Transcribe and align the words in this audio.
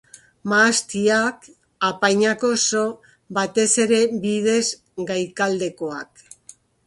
Mahastiak, 0.51 1.43
apainak 1.89 2.45
oso, 2.49 2.81
batez 3.39 3.69
ere 3.85 4.01
bidez 4.25 4.65
gaikaldekoak. 5.13 6.27